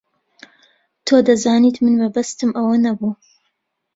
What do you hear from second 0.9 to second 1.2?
تۆ